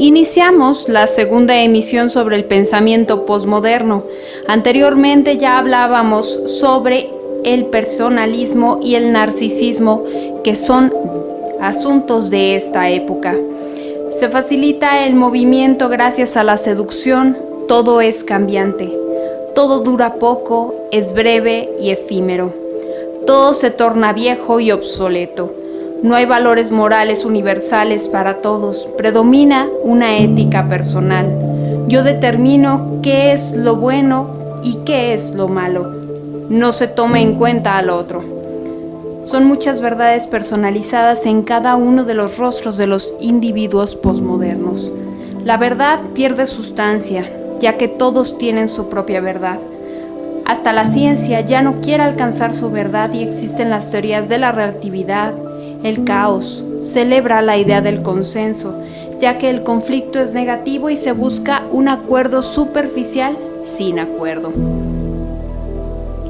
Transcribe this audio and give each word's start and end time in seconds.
Iniciamos 0.00 0.88
la 0.88 1.06
segunda 1.06 1.60
emisión 1.60 2.08
sobre 2.08 2.36
el 2.36 2.46
pensamiento 2.46 3.26
posmoderno. 3.26 4.04
Anteriormente 4.48 5.36
ya 5.36 5.58
hablábamos 5.58 6.40
sobre 6.46 7.10
el 7.44 7.66
personalismo 7.66 8.80
y 8.82 8.94
el 8.94 9.12
narcisismo, 9.12 10.04
que 10.42 10.56
son 10.56 10.90
asuntos 11.60 12.30
de 12.30 12.56
esta 12.56 12.88
época. 12.88 13.36
Se 14.10 14.30
facilita 14.30 15.04
el 15.04 15.16
movimiento 15.16 15.90
gracias 15.90 16.38
a 16.38 16.44
la 16.44 16.56
seducción, 16.56 17.36
todo 17.68 18.00
es 18.00 18.24
cambiante, 18.24 18.90
todo 19.54 19.80
dura 19.80 20.14
poco, 20.14 20.74
es 20.92 21.12
breve 21.12 21.68
y 21.78 21.90
efímero, 21.90 22.54
todo 23.26 23.52
se 23.52 23.70
torna 23.70 24.14
viejo 24.14 24.60
y 24.60 24.70
obsoleto. 24.70 25.59
No 26.02 26.14
hay 26.14 26.24
valores 26.24 26.70
morales 26.70 27.26
universales 27.26 28.08
para 28.08 28.38
todos, 28.38 28.88
predomina 28.96 29.68
una 29.82 30.16
ética 30.16 30.66
personal. 30.66 31.26
Yo 31.88 32.02
determino 32.02 33.00
qué 33.02 33.32
es 33.32 33.54
lo 33.54 33.76
bueno 33.76 34.60
y 34.62 34.76
qué 34.86 35.12
es 35.12 35.34
lo 35.34 35.48
malo. 35.48 35.92
No 36.48 36.72
se 36.72 36.88
toma 36.88 37.20
en 37.20 37.34
cuenta 37.34 37.76
al 37.76 37.90
otro. 37.90 38.24
Son 39.24 39.44
muchas 39.44 39.82
verdades 39.82 40.26
personalizadas 40.26 41.26
en 41.26 41.42
cada 41.42 41.76
uno 41.76 42.04
de 42.04 42.14
los 42.14 42.38
rostros 42.38 42.78
de 42.78 42.86
los 42.86 43.14
individuos 43.20 43.94
posmodernos. 43.94 44.90
La 45.44 45.58
verdad 45.58 46.00
pierde 46.14 46.46
sustancia, 46.46 47.30
ya 47.60 47.76
que 47.76 47.88
todos 47.88 48.38
tienen 48.38 48.68
su 48.68 48.88
propia 48.88 49.20
verdad. 49.20 49.58
Hasta 50.46 50.72
la 50.72 50.86
ciencia 50.86 51.42
ya 51.42 51.60
no 51.60 51.82
quiere 51.82 52.04
alcanzar 52.04 52.54
su 52.54 52.70
verdad 52.70 53.12
y 53.12 53.22
existen 53.22 53.68
las 53.68 53.90
teorías 53.90 54.28
de 54.30 54.38
la 54.38 54.50
relatividad, 54.50 55.34
el 55.82 56.04
caos 56.04 56.64
celebra 56.80 57.42
la 57.42 57.56
idea 57.56 57.80
del 57.80 58.02
consenso, 58.02 58.74
ya 59.18 59.38
que 59.38 59.50
el 59.50 59.62
conflicto 59.62 60.20
es 60.20 60.32
negativo 60.32 60.90
y 60.90 60.96
se 60.96 61.12
busca 61.12 61.62
un 61.70 61.88
acuerdo 61.88 62.42
superficial 62.42 63.36
sin 63.66 63.98
acuerdo. 63.98 64.52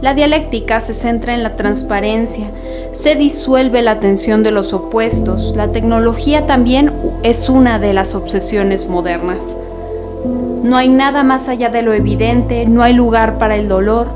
La 0.03 0.15
dialéctica 0.15 0.81
se 0.81 0.95
centra 0.95 1.34
en 1.34 1.43
la 1.43 1.56
transparencia, 1.56 2.47
se 2.93 3.17
disuelve 3.17 3.83
la 3.83 4.01
tensión 4.01 4.43
de 4.43 4.51
los 4.51 4.73
opuestos. 4.73 5.55
La 5.55 5.69
tecnología 5.69 6.47
también 6.47 6.91
es 7.23 7.51
una 7.51 7.78
de 7.78 7.93
las 7.93 8.15
obsesiones 8.15 8.89
modernas. 8.89 9.56
No 10.62 10.77
hay 10.77 10.89
nada 10.89 11.23
más 11.23 11.48
allá 11.48 11.69
de 11.69 11.83
lo 11.83 11.93
evidente, 11.93 12.65
no 12.67 12.83
hay 12.83 12.95
lugar 12.95 13.39
para 13.39 13.56
el 13.56 13.69
dolor, 13.69 14.06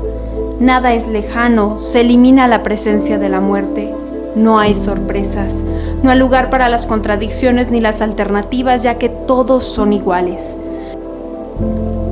nada 0.59 0.93
es 0.93 1.07
lejano, 1.07 1.77
se 1.77 2.01
elimina 2.01 2.47
la 2.47 2.63
presencia 2.63 3.19
de 3.19 3.29
la 3.29 3.39
muerte, 3.39 3.93
no 4.35 4.59
hay 4.59 4.75
sorpresas, 4.75 5.63
no 6.03 6.11
hay 6.11 6.19
lugar 6.19 6.49
para 6.49 6.69
las 6.69 6.85
contradicciones 6.85 7.71
ni 7.71 7.79
las 7.79 8.01
alternativas, 8.01 8.83
ya 8.83 8.97
que 8.97 9.09
todos 9.09 9.63
son 9.63 9.93
iguales. 9.93 10.57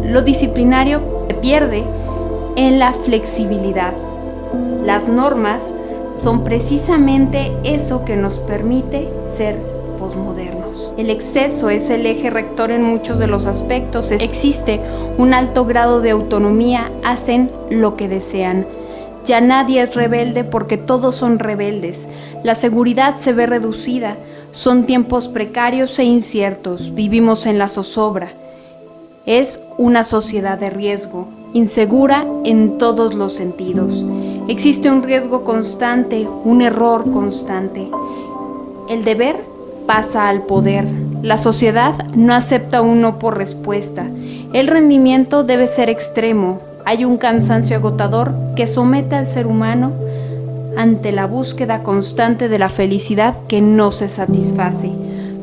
Lo 0.06 0.22
disciplinario 0.22 1.02
se 1.28 1.34
pierde 1.36 1.84
en 2.56 2.80
la 2.80 2.94
flexibilidad. 2.94 3.94
Las 4.86 5.08
normas 5.08 5.74
son 6.16 6.44
precisamente 6.44 7.52
eso 7.64 8.06
que 8.06 8.16
nos 8.16 8.38
permite 8.40 9.10
ser 9.30 9.58
posmodernos. 9.98 10.94
El 10.98 11.10
exceso 11.10 11.70
es 11.70 11.90
el 11.90 12.06
eje 12.06 12.30
rector 12.30 12.72
en 12.72 12.84
muchos 12.84 13.20
de 13.20 13.28
los 13.28 13.46
aspectos. 13.46 14.12
Existe 14.12 14.80
un 15.18 15.34
alto 15.34 15.66
grado 15.66 16.02
de 16.02 16.12
autonomía, 16.12 16.92
hacen 17.04 17.50
lo 17.70 17.96
que 17.96 18.08
desean 18.08 18.68
ya 19.26 19.42
nadie 19.42 19.82
es 19.84 19.96
rebelde 19.96 20.44
porque 20.44 20.78
todos 20.78 21.16
son 21.16 21.40
rebeldes. 21.40 22.08
La 22.44 22.56
seguridad 22.56 23.18
se 23.18 23.34
ve 23.34 23.46
reducida. 23.46 24.18
Son 24.52 24.86
tiempos 24.86 25.28
precarios 25.28 25.98
e 26.00 26.04
inciertos. 26.04 26.94
Vivimos 26.94 27.46
en 27.46 27.58
la 27.58 27.70
zozobra. 27.70 28.34
Es 29.26 29.64
una 29.78 30.04
sociedad 30.04 30.58
de 30.58 30.70
riesgo, 30.70 31.30
insegura 31.54 32.26
en 32.44 32.78
todos 32.78 33.14
los 33.14 33.34
sentidos. 33.34 34.06
Existe 34.50 34.92
un 34.92 35.02
riesgo 35.02 35.46
constante, 35.46 36.28
un 36.44 36.62
error 36.62 37.10
constante. 37.10 37.90
El 38.90 39.06
deber 39.06 39.38
pasa 39.88 40.28
al 40.28 40.44
poder. 40.44 40.86
La 41.22 41.38
sociedad 41.38 41.96
no 42.16 42.34
acepta 42.34 42.82
uno 42.82 43.18
por 43.18 43.38
respuesta. 43.38 44.06
El 44.52 44.68
rendimiento 44.68 45.46
debe 45.46 45.68
ser 45.68 45.90
extremo, 45.90 46.60
hay 46.86 47.06
un 47.06 47.18
cansancio 47.18 47.78
agotador 47.78 48.34
que 48.56 48.68
somete 48.68 49.16
al 49.16 49.28
ser 49.28 49.48
humano 49.48 49.92
ante 50.78 51.12
la 51.12 51.28
búsqueda 51.28 51.84
constante 51.84 52.50
de 52.50 52.60
la 52.60 52.70
felicidad 52.70 53.36
que 53.48 53.62
no 53.62 53.92
se 53.92 54.10
satisface. 54.10 54.92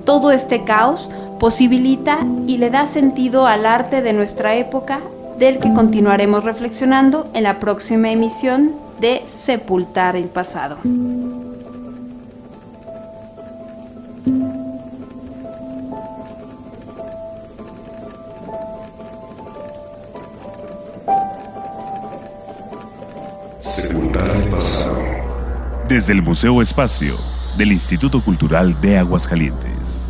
Todo 0.04 0.32
este 0.32 0.64
caos 0.64 1.10
posibilita 1.38 2.18
y 2.46 2.58
le 2.58 2.70
da 2.70 2.86
sentido 2.86 3.46
al 3.46 3.64
arte 3.66 4.02
de 4.02 4.12
nuestra 4.12 4.56
época 4.56 5.00
del 5.38 5.58
que 5.58 5.72
continuaremos 5.72 6.44
reflexionando 6.44 7.28
en 7.32 7.44
la 7.44 7.58
próxima 7.58 8.10
emisión 8.10 8.72
de 9.00 9.22
Desde 25.88 26.12
el 26.12 26.22
Museo 26.22 26.60
Espacio 26.60 27.16
del 27.56 27.70
Instituto 27.70 28.20
Cultural 28.20 28.80
de 28.80 28.98
Aguascalientes. 28.98 30.09